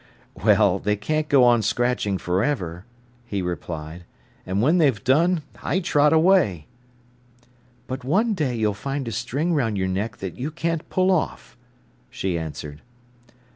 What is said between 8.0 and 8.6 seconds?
one day